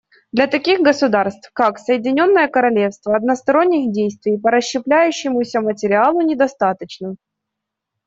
Для 0.31 0.47
таких 0.47 0.79
государств, 0.79 1.51
как 1.53 1.77
Соединенное 1.77 2.47
Королевство, 2.47 3.15
односторонних 3.15 3.91
действий 3.91 4.39
по 4.39 4.49
расщепляющемуся 4.49 5.61
материалу 5.61 6.21
недостаточно. 6.21 7.17